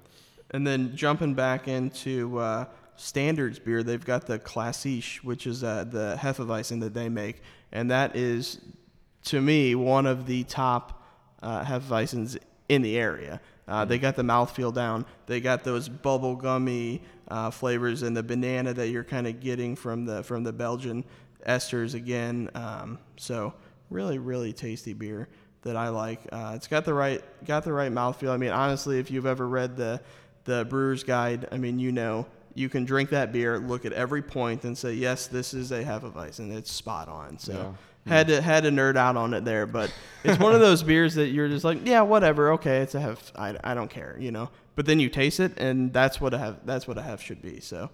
[0.51, 2.67] And then jumping back into uh,
[2.97, 7.43] standards beer, they've got the Classiche, which is uh, the Hefeweizen that they make,
[7.73, 8.61] and that is,
[9.25, 11.03] to me, one of the top
[11.43, 13.41] uh, Hefeweizens in the area.
[13.67, 15.07] Uh, they got the mouthfeel down.
[15.27, 19.77] They got those bubble gummy uh, flavors and the banana that you're kind of getting
[19.77, 21.05] from the from the Belgian
[21.47, 22.51] esters again.
[22.55, 23.55] Um, so
[23.91, 25.29] really, really tasty beer
[25.63, 26.21] that I like.
[26.33, 28.31] Uh, it's got the right got the right mouthfeel.
[28.31, 30.01] I mean, honestly, if you've ever read the
[30.45, 34.23] the Brewer's Guide, I mean, you know, you can drink that beer, look at every
[34.23, 36.55] point, and say, yes, this is a Hefeweizen.
[36.55, 37.39] It's spot on.
[37.39, 37.53] So
[38.07, 41.15] had to had to nerd out on it there, but it's one of those beers
[41.15, 43.33] that you're just like, yeah, whatever, okay, it's a Hef.
[43.35, 44.51] I, I don't care, you know.
[44.77, 46.57] But then you taste it, and that's what a Hef.
[46.65, 47.61] That's what a Hef should be.
[47.61, 47.91] So.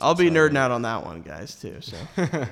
[0.00, 1.80] I'll be nerding out on that one, guys, too.
[1.80, 1.96] So,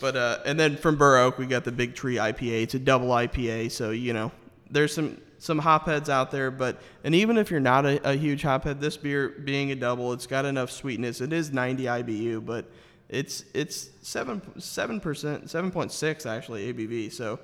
[0.00, 2.62] but uh, and then from Bur Oak, we got the Big Tree IPA.
[2.62, 4.32] It's a double IPA, so you know
[4.70, 6.50] there's some some hopheads out there.
[6.50, 10.12] But and even if you're not a, a huge hophead, this beer being a double,
[10.12, 11.20] it's got enough sweetness.
[11.20, 12.70] It is 90 IBU, but
[13.10, 17.12] it's it's seven seven percent, seven point six actually ABV.
[17.12, 17.38] So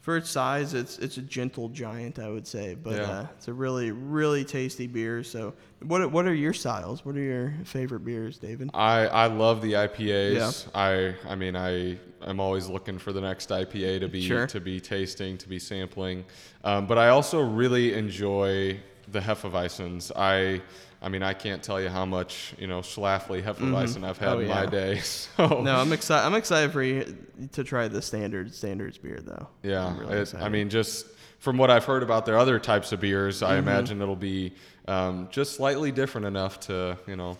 [0.00, 2.74] for its size, it's it's a gentle giant, I would say.
[2.74, 3.10] But Yeah.
[3.10, 5.22] uh, it's a really really tasty beer.
[5.22, 7.04] So what what are your styles?
[7.04, 8.70] What are your favorite beers, David?
[8.74, 10.66] I, I love the IPAs.
[10.66, 10.70] Yeah.
[10.74, 14.46] I I mean I I'm always looking for the next IPA to be Sure.
[14.46, 16.24] to be tasting to be sampling,
[16.64, 18.80] um, but I also really enjoy
[19.10, 20.12] the Hefeweizens.
[20.16, 20.60] I
[21.00, 24.38] I mean I can't tell you how much you know Schlafly Hefeweizen I've had Oh,
[24.40, 24.54] in yeah.
[24.54, 24.98] my day.
[25.02, 26.26] So No, I'm excited.
[26.26, 27.16] I'm excited for you
[27.52, 29.48] to try the standard standards beer though.
[29.62, 31.06] yeah, really it- I mean just
[31.38, 33.52] from what I've heard about their other types of beers, Mm-hmm.
[33.52, 34.52] I imagine it'll be
[34.88, 37.36] um, just slightly different enough to you know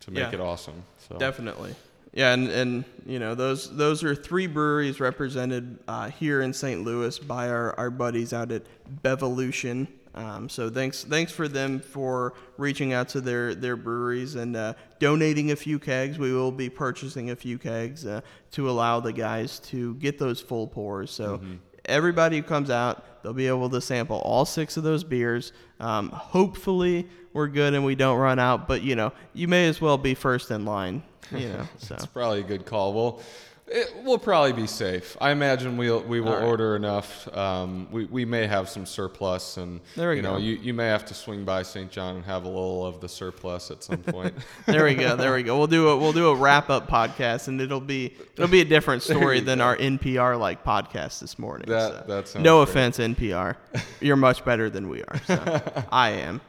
[0.00, 0.34] to make Yeah.
[0.38, 0.82] it awesome.
[1.08, 1.74] So Definitely.
[2.14, 6.84] Yeah, and, and you know those those are three breweries represented uh, here in St.
[6.84, 8.62] Louis by our, our buddies out at
[9.02, 9.86] Bevolution.
[10.14, 14.74] Um, so thanks thanks for them for reaching out to their their breweries and uh,
[14.98, 16.18] donating a few kegs.
[16.18, 18.20] We will be purchasing a few kegs uh,
[18.52, 21.10] to allow the guys to get those full pours.
[21.10, 21.40] So
[21.86, 25.52] everybody who comes out, they'll be able to sample all six of those beers.
[25.80, 28.68] Um, hopefully, we're good and we don't run out.
[28.68, 31.02] But you know, you may as well be first in line.
[31.30, 32.92] You know, so It's probably a good call.
[32.92, 33.22] We'll
[33.68, 35.16] it, we'll probably be safe.
[35.20, 36.42] I imagine we'll we will right.
[36.42, 37.28] order enough.
[37.36, 40.86] Um, we, we may have some surplus, and There we you know you, you may
[40.86, 41.90] have to swing by St.
[41.90, 44.34] John and have a little of the surplus at some point.
[44.66, 45.16] there we go.
[45.16, 45.56] There we go.
[45.56, 48.64] We'll do a we'll do a wrap up podcast, and it'll be it'll be a
[48.64, 51.68] different story than our NPR like podcast this morning.
[51.68, 52.04] That- so.
[52.08, 52.70] that sounds no great.
[52.70, 53.56] offense, NPR.
[54.00, 55.20] You're much better than we are.
[55.26, 56.40] So I am.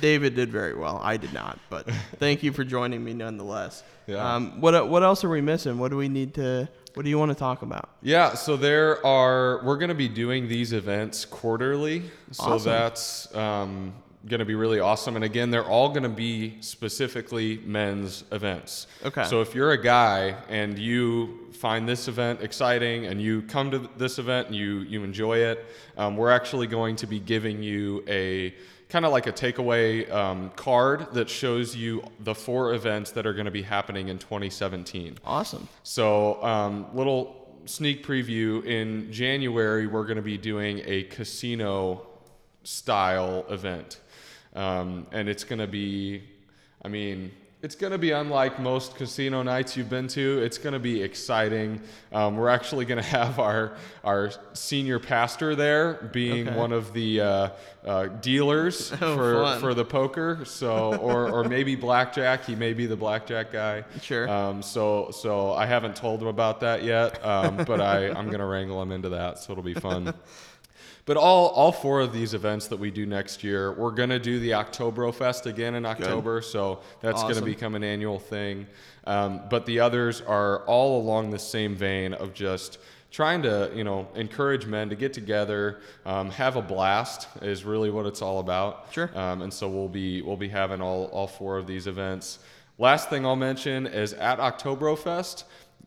[0.00, 1.00] David did very well.
[1.02, 3.82] I did not, but thank you for joining me nonetheless.
[4.06, 4.34] Yeah.
[4.34, 5.78] Um, what what else are we missing?
[5.78, 6.68] What do we need to?
[6.94, 7.90] What do you want to talk about?
[8.02, 12.10] Yeah, so there are we're going to be doing these events quarterly.
[12.32, 12.72] So Awesome.
[12.72, 13.94] that's um,
[14.26, 15.14] going to be really awesome.
[15.14, 18.86] And again, they're all going to be specifically men's events.
[19.04, 19.24] Okay.
[19.24, 23.88] So if you're a guy and you find this event exciting and you come to
[23.96, 28.02] this event and you you enjoy it, um, we're actually going to be giving you
[28.08, 28.54] a
[28.88, 33.34] kind of like a takeaway um, card that shows you the four events that are
[33.34, 35.18] going to be happening in 2017.
[35.24, 35.68] Awesome.
[35.82, 42.06] So, um, little sneak preview in January, we're going to be doing a casino
[42.64, 44.00] style event.
[44.54, 46.22] Um, and it's going to be,
[46.82, 50.38] I mean, it's going to be unlike most casino nights you've been to.
[50.42, 51.80] It's going to be exciting.
[52.12, 53.72] Um, we're actually going to have our
[54.04, 56.56] our senior pastor there, being Okay.
[56.56, 57.48] one of the uh,
[57.84, 59.60] uh, dealers Oh, for fun.
[59.60, 60.40] for the poker.
[60.44, 62.44] So, or or maybe blackjack.
[62.44, 63.84] He may be the blackjack guy.
[64.02, 64.28] Sure.
[64.28, 68.46] Um, so so I haven't told him about that yet, um, but I I'm gonna
[68.46, 70.14] wrangle him into that, so it'll be fun.
[71.08, 74.38] But all all four of these events that we do next year, we're gonna do
[74.38, 77.32] the Oktoberfest again in October, so that's Awesome.
[77.32, 78.66] gonna become an annual thing.
[79.06, 82.76] Um, but the others are all along the same vein of just
[83.10, 87.88] trying to you know encourage men to get together, um, have a blast is really
[87.90, 88.88] what it's all about.
[88.90, 89.10] Sure.
[89.14, 92.38] Um, and so we'll be we'll be having all all four of these events.
[92.76, 95.44] Last thing I'll mention is at Oktoberfest,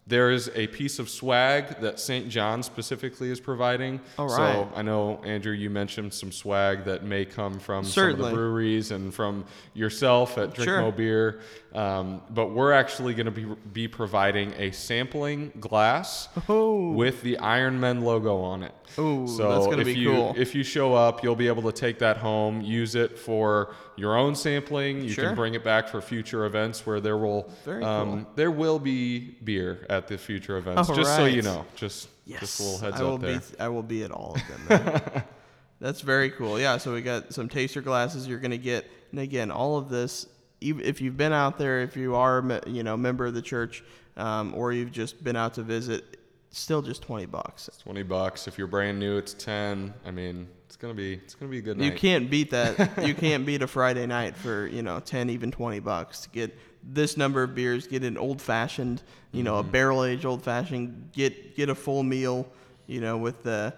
[0.07, 2.27] there is a piece of swag that St.
[2.27, 4.01] John specifically is providing.
[4.17, 4.69] All So.
[4.75, 8.91] I know Andrew, you mentioned some swag that may come from some of the breweries
[8.91, 10.81] and from yourself at Drink Sure.
[10.81, 11.39] Mo Beer.
[11.73, 16.91] Um, but we're actually going to be be providing a sampling glass Oh.
[16.91, 18.73] with the Iron Men logo on it.
[18.99, 20.35] Ooh, so that's gonna if be you, cool.
[20.37, 24.17] If you show up, you'll be able to take that home, use it for your
[24.17, 25.01] own sampling.
[25.01, 25.27] You Sure.
[25.27, 29.85] can bring it back for future events where there will um, there will be beer
[29.89, 30.89] at the future events.
[30.89, 33.39] All just so you know, just just a little heads I will up there.
[33.39, 35.23] be I will be at all of them.
[35.79, 36.59] That's very cool.
[36.59, 38.89] Yeah, so we got some taster glasses you're going to get.
[39.11, 40.27] And again, all of this
[40.61, 43.83] if you've been out there, if you are a you know, member of the church
[44.17, 46.17] um, or you've just been out to visit,
[46.51, 47.69] still just 20 bucks.
[47.83, 48.47] Twenty bucks.
[48.47, 49.93] If you're brand new, it's ten.
[50.05, 51.85] I mean, it's gonna be it's gonna be a good night.
[51.85, 53.03] You can't beat that.
[53.07, 56.57] you can't beat a Friday night for you know ten, even twenty bucks to get
[56.83, 57.87] this number of beers.
[57.87, 59.71] Get an old fashioned, you know, a Mm-hmm.
[59.71, 61.09] barrel aged old fashioned.
[61.13, 62.47] Get get a full meal,
[62.87, 63.73] you know, with the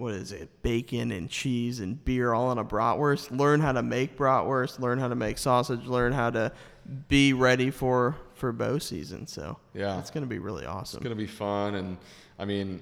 [0.00, 3.36] what is it, bacon and cheese and beer all on a bratwurst.
[3.36, 4.80] Learn how to make bratwurst.
[4.80, 5.84] Learn how to make sausage.
[5.86, 6.50] Learn how to
[7.08, 9.26] be ready for for bow season.
[9.26, 9.98] So Yeah.
[9.98, 10.98] it's gonna be really awesome.
[10.98, 11.98] It's gonna be fun, and
[12.38, 12.80] I mean,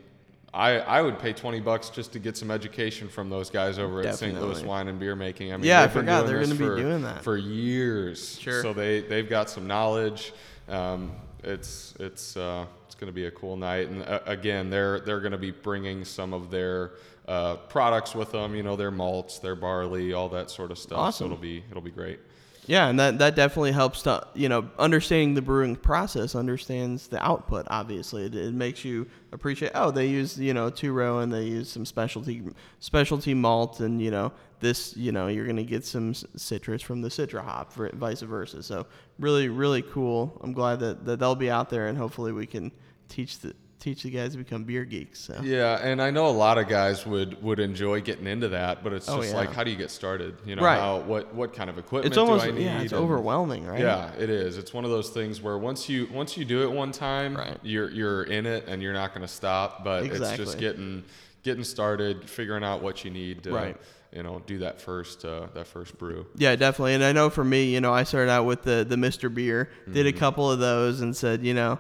[0.55, 4.01] I I would pay twenty bucks just to get some education from those guys over
[4.01, 4.41] at St.
[4.41, 5.53] Louis Wine and Beer Making.
[5.53, 7.23] I mean, Yeah, I forgot they're gonna be doing that.
[7.25, 8.39] for years.
[8.39, 8.63] Sure.
[8.63, 10.33] So they they've got some knowledge.
[10.69, 11.11] Um,
[11.45, 15.39] it's it's uh, it's gonna be a cool night, and uh, again, they're they're gonna
[15.39, 16.93] be bringing some of their
[17.27, 18.55] uh, products with them.
[18.55, 20.99] You know, their malts, their barley, all that sort of stuff.
[20.99, 21.27] Awesome.
[21.29, 22.21] So it'll be it'll be great.
[22.69, 27.25] Yeah, and that, that definitely helps to you know understanding the brewing process understands the
[27.25, 27.67] output.
[27.71, 29.73] Obviously, it, it makes you appreciate.
[29.75, 32.43] Oh, they use you know two row and they use some specialty
[32.79, 37.09] specialty malt, and you know this you know you're gonna get some citrus from the
[37.09, 38.63] citra hop, for vice versa.
[38.63, 38.87] So
[39.19, 40.39] really really cool.
[40.43, 42.73] I'm glad that, that they'll be out there, and hopefully we can
[43.09, 45.21] teach the teach the guys to become beer geeks.
[45.21, 48.83] So Yeah, and I know a lot of guys would would enjoy getting into that,
[48.83, 49.37] but it's Oh, just yeah.
[49.39, 50.35] like, how do you get started?
[50.45, 50.81] You know, Right.
[50.81, 52.65] how what what kind of equipment it's almost do I need?
[52.65, 53.79] yeah, it's and- overwhelming, right?
[53.79, 54.59] Yeah, it is.
[54.59, 57.57] It's one of those things where once you once you do it one time, Right.
[57.63, 59.85] you're you're in it and you're not going to stop.
[59.85, 61.05] But it's just getting
[61.45, 63.77] getting started, figuring out what you need to, Right.
[64.13, 66.27] You know, do that first uh, that first brew.
[66.37, 66.95] Yeah, definitely.
[66.95, 69.33] And I know for me, you know, I started out with the the Mr.
[69.33, 71.79] Beer, did a couple of those, and said, you know,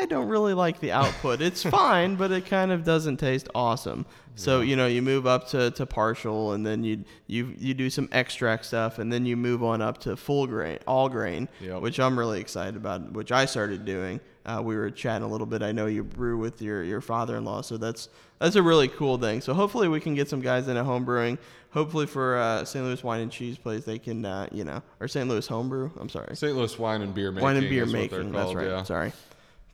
[0.00, 1.40] I don't really like the output.
[1.40, 4.06] It's fine, but it kind of doesn't taste awesome.
[4.34, 7.90] So you know, you move up to, to partial, and then you you you do
[7.90, 11.82] some extract stuff, and then you move on up to full grain, all grain, Yep.
[11.82, 13.12] which I'm really excited about.
[13.12, 14.20] Which I started doing.
[14.48, 15.62] Uh, we were chatting a little bit.
[15.62, 18.08] I know you brew with your, your father-in-law, so that's
[18.38, 19.40] that's a really cool thing.
[19.42, 21.36] So hopefully we can get some guys into home brewing.
[21.70, 22.82] Hopefully for uh, St.
[22.84, 25.28] Louis Wine and Cheese Place, they can uh, you know, or St.
[25.28, 25.90] Louis Homebrew.
[26.00, 26.34] I'm sorry.
[26.34, 26.56] St.
[26.56, 27.44] Louis wine and beer making.
[27.44, 28.32] Wine and beer making.
[28.32, 28.68] That's called, right.
[28.68, 28.82] Yeah.
[28.84, 29.12] Sorry.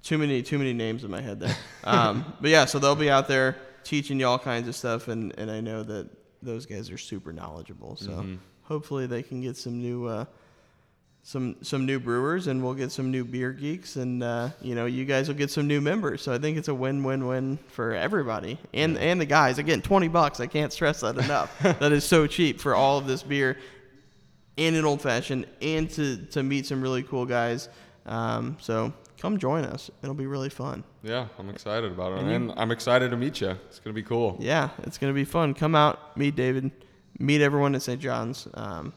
[0.03, 1.57] Too many too many names in my head there.
[1.85, 5.33] Um, but yeah, so they'll be out there teaching you all kinds of stuff, and,
[5.39, 6.09] and I know that
[6.43, 7.97] those guys are super knowledgeable.
[7.97, 8.35] So Mm-hmm.
[8.63, 10.25] hopefully they can get some new uh,
[11.27, 14.85] some some new brewers, and we'll get some new beer geeks, and uh, you know
[14.85, 16.21] you guys will get some new members.
[16.21, 19.59] So I think it's a win win win for everybody, and and the guys.
[19.59, 20.39] Again, twenty bucks.
[20.39, 21.59] I can't stress that enough.
[21.63, 23.57] that is so cheap for all of this beer
[24.59, 27.71] and an old fashioned, and to to meet some really cool guys.
[28.05, 29.91] Um, so come join us.
[30.03, 30.85] It'll be really fun.
[31.03, 33.57] Yeah, I'm excited about it, And and, you- I'm excited to meet you.
[33.69, 34.37] It's gonna be cool.
[34.39, 35.55] Yeah, it's gonna be fun.
[35.55, 36.71] Come out, meet David,
[37.19, 37.99] meet everyone at St.
[37.99, 38.47] John's.
[38.53, 38.93] Um,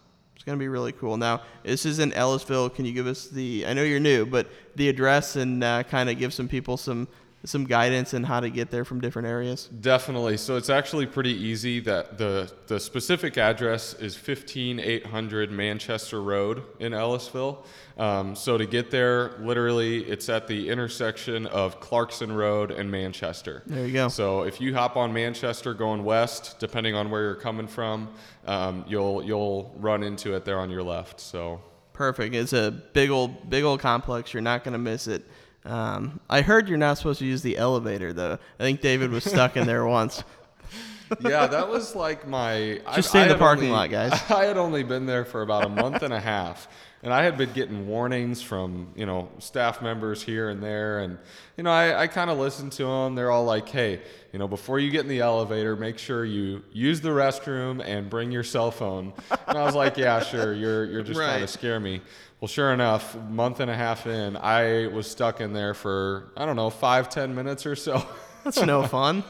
[0.47, 1.17] it's gonna be really cool.
[1.17, 2.73] Now, this is in Ellisville.
[2.73, 3.65] Can you give us the?
[3.67, 7.09] I know you're new, but the address and uh, kind of give some people some
[7.47, 9.67] some guidance and how to get there from different areas.
[9.79, 10.37] Definitely.
[10.37, 11.79] So it's actually pretty easy.
[11.79, 17.65] That the the specific address is 15800 Manchester Road in Ellisville.
[17.97, 23.63] Um, so to get there, literally, it's at the intersection of Clarkson Road and Manchester.
[23.65, 24.07] There you go.
[24.07, 28.09] So if you hop on Manchester going west, depending on where you're coming from,
[28.45, 31.19] um, you'll you'll run into it there on your left.
[31.19, 31.61] So
[31.93, 32.35] Perfect.
[32.35, 34.31] It's a big old big old complex.
[34.31, 35.25] You're not gonna miss it.
[35.67, 38.39] Um, I heard you're not supposed to use the elevator though.
[38.59, 40.23] I think David was stuck in there once.
[41.21, 42.81] yeah, that was like my.
[42.85, 44.11] I- Just stay in I the had parking only- lot, guys.
[44.31, 46.67] I had only been there for about a month and a half,
[47.03, 51.17] and I had been getting warnings from you know staff members here and there, and
[51.57, 53.15] you know I, I kind of listened to them.
[53.15, 54.01] They're all like, "Hey,
[54.33, 58.09] you know, before you get in the elevator, make sure you use the restroom and
[58.09, 59.13] bring your cell phone."
[59.47, 60.53] And I was like, "Yeah, sure.
[60.53, 62.01] You're you're just trying to scare me."
[62.39, 66.45] Well, sure enough, month and a half in, I was stuck in there for I
[66.45, 68.05] don't know five ten minutes or so.
[68.43, 69.23] That's no fun.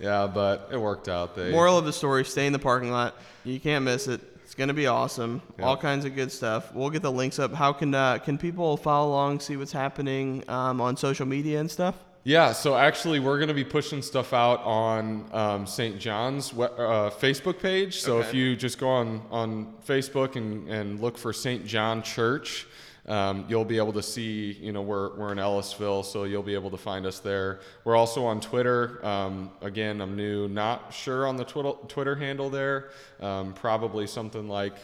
[0.00, 1.36] yeah, but it worked out.
[1.36, 3.14] They Moral of the story: stay in the parking lot.
[3.44, 4.22] You can't miss it.
[4.42, 5.42] It's gonna be awesome.
[5.58, 5.66] Yeah.
[5.66, 6.74] All kinds of good stuff.
[6.74, 7.52] We'll get the links up.
[7.52, 11.70] How can uh, can people follow along, see what's happening um, on social media and
[11.70, 11.94] stuff?
[12.22, 15.98] Yeah, so actually, we're going to be pushing stuff out on um, St.
[15.98, 17.98] John's we- uh, Facebook page.
[18.00, 21.64] So if you just go on, on Facebook and, and look for St.
[21.66, 22.66] John Church,
[23.06, 26.52] um, you'll be able to see, you know, we're, we're in Ellisville, so you'll be
[26.52, 27.60] able to find us there.
[27.84, 29.04] We're also on Twitter.
[29.04, 32.90] Um, again, I'm new, not sure on the Twitter, Twitter handle there.
[33.20, 34.74] Um, probably something like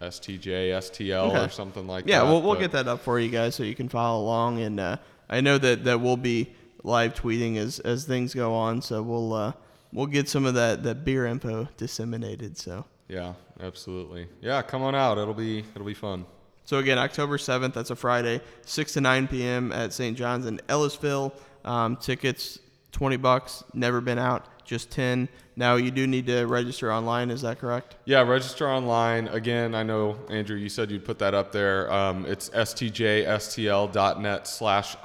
[0.00, 1.44] STJ, STL, Okay.
[1.46, 2.24] or something like Yeah, that.
[2.26, 4.60] Yeah, we'll, we'll but- get that up for you guys so you can follow along.
[4.60, 4.96] And uh,
[5.28, 6.54] I know that, that we'll be
[6.86, 8.80] live tweeting as, as things go on.
[8.80, 9.52] So we'll uh,
[9.92, 12.56] we'll get some of that, that beer info disseminated.
[12.56, 14.28] So Yeah, absolutely.
[14.40, 15.18] Yeah, come on out.
[15.18, 16.24] It'll be it'll be fun.
[16.64, 17.74] So again, October seventh.
[17.74, 19.72] That's a Friday, six to nine p.m.
[19.72, 20.16] at St.
[20.16, 21.32] John's in Ellisville.
[21.64, 22.58] Um, tickets
[22.92, 23.62] twenty bucks.
[23.74, 25.28] Never been out, just ten.
[25.58, 27.30] Now you do need to register online.
[27.30, 27.96] Is that correct?
[28.04, 29.28] Yeah, register online.
[29.28, 31.90] Again, I know Andrew, you said you'd put that up there.
[31.90, 34.96] Um, it's stjstl.net slash.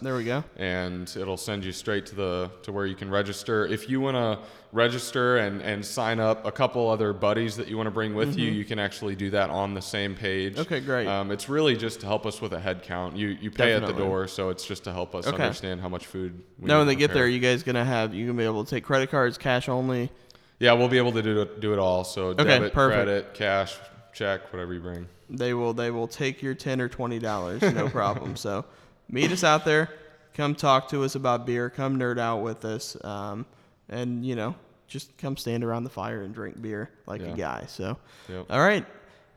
[0.00, 0.44] There we go.
[0.56, 3.66] and it'll send you straight to the to where you can register.
[3.66, 4.38] If you want to
[4.72, 8.36] register and and sign up a couple other buddies that you want to bring with
[8.36, 10.52] you, you can actually do that on the same page.
[10.54, 10.62] Mm-hmm.
[10.62, 11.06] Okay, great.
[11.06, 13.16] Um, it's really just to help us with a head count.
[13.16, 15.42] You you pay at the door, so it's just to help us Okay.
[15.42, 16.42] understand how much food.
[16.58, 17.28] We now when they get there, prepare.
[17.28, 20.10] you guys gonna have you gonna be able to take credit cards, cash only.
[20.58, 22.04] yeah, we'll be able to do it, do it all.
[22.04, 22.96] So Okay, debit, perfect.
[23.06, 23.76] credit, cash,
[24.12, 25.06] check, whatever you bring.
[25.30, 28.36] They will they will take your ten or twenty dollars, no problem.
[28.36, 28.64] So
[29.10, 29.88] meet us out there.
[30.34, 31.70] Come talk to us about beer.
[31.70, 32.96] Come nerd out with us.
[33.04, 33.46] Um,
[33.88, 34.54] and you know,
[34.86, 37.64] just come stand around the fire and drink beer like a guy.
[37.68, 37.96] So,
[38.28, 38.46] Yep.
[38.50, 38.84] all right.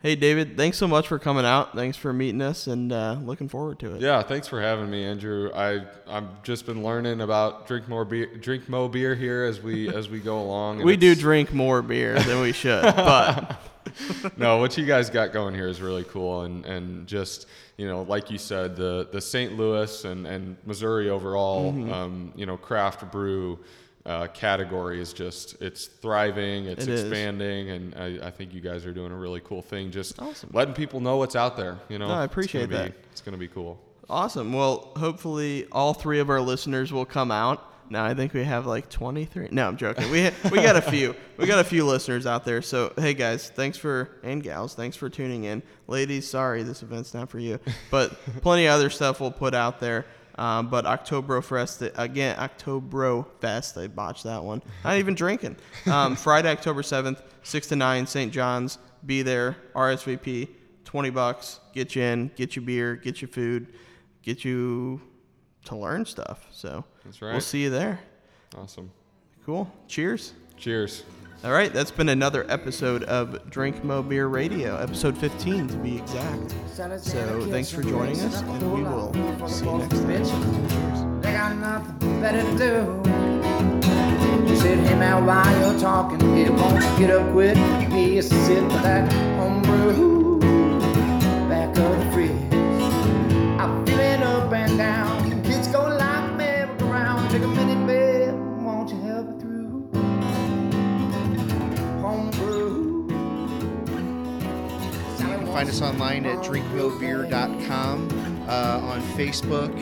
[0.03, 1.73] Hey David, thanks so much for coming out.
[1.75, 4.01] Thanks for meeting us, and uh, looking forward to it.
[4.01, 5.49] Yeah, thanks for having me, Andrew.
[5.55, 9.89] I I've just been learning about drink more beer, drink mo beer here as we
[9.93, 10.83] as we go along.
[10.83, 13.59] We do drink more beer than we should, but
[14.37, 17.47] no, what you guys got going here is really cool, and and just
[17.77, 19.57] you know, like you said, the the St.
[19.57, 21.91] Louis and and Missouri overall, Mm-hmm.
[21.91, 23.57] um, you know, craft brew.
[24.07, 28.85] Uh, category is just it's thriving it's It expanding and I, I think you guys
[28.85, 30.49] are doing a really cool thing just Awesome.
[30.53, 32.91] letting people know what's out there you know No, I It's appreciate gonna that.
[32.93, 33.77] be, it's gonna be cool
[34.09, 34.53] Awesome.
[34.53, 37.61] Well, hopefully all three of our listeners will come out.
[37.89, 39.49] Now I think we have like 23.
[39.51, 40.09] No, I'm joking.
[40.09, 41.13] We we got a few.
[41.35, 42.61] We got a few listeners out there.
[42.61, 45.61] So hey guys, thanks for and gals, thanks for tuning in.
[45.87, 47.59] Ladies, sorry this event's not for you,
[47.91, 50.05] but plenty of other stuff we'll put out there.
[50.37, 53.81] Um, but Oktoberfest again, Oktoberfest.
[53.81, 54.61] I botched that one.
[54.83, 55.57] Not even drinking.
[55.87, 58.31] Um, Friday, October 7th, six to nine, St.
[58.31, 58.77] John's.
[59.05, 59.57] Be there.
[59.75, 60.49] RSVP.
[60.83, 61.59] 20 bucks.
[61.73, 62.31] Get you in.
[62.35, 62.95] Get you beer.
[62.95, 63.73] Get you food.
[64.21, 65.01] Get you
[65.65, 66.47] to learn stuff.
[66.51, 67.99] So That's we'll see you there.
[68.57, 68.91] Awesome.
[69.45, 69.71] Cool.
[69.87, 70.33] Cheers.
[70.57, 71.03] Cheers.
[71.43, 75.97] All right, that's been another episode of Drink Mo Beer Radio, episode 15 to be
[75.97, 76.55] exact.
[76.73, 79.13] So thanks for joining us, and we will
[79.47, 80.67] see you next time.
[80.67, 81.21] Cheers.
[81.21, 83.03] They got nothing better to do.
[84.57, 87.55] Said, hey man, while you're talking, it won't get up quick.
[87.91, 90.39] He used to sit with that homebrew
[91.47, 92.31] back of the fridge.
[93.61, 95.43] I'm feeling up and down.
[95.43, 97.29] Kids go like merry-go-round.
[97.29, 97.66] Take a minute,
[105.57, 108.07] find us online at drinkmobeer.com,
[108.47, 109.73] uh, on Facebook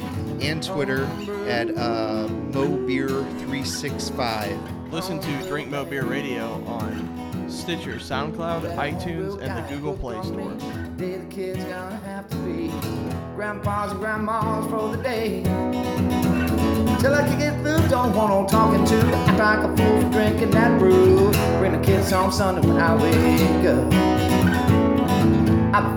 [0.42, 1.04] and Twitter
[1.50, 4.92] at uh, mobeer365.
[4.94, 10.54] Listen to Drink Mo Beer Radio on Stitcher, SoundCloud, iTunes, and the Google Play Store.
[10.96, 12.70] Day the kids gonna have to be
[13.36, 15.44] grandpas and grandmas for the day.
[17.02, 18.96] Till I can get through, don't want no talking to.
[19.28, 21.34] Act like a fool for drinking that brew.
[21.60, 24.15] Bring the kids home Sunday when I wake up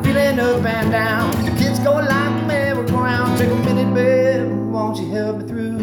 [0.09, 1.31] feeling up and down.
[1.45, 3.39] The kids go like merry-go-round.
[3.39, 5.77] Take a minute, babe, won't you help me through?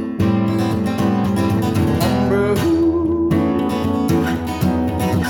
[2.29, 3.29] Remember who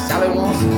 [0.07, 0.74] Sally wants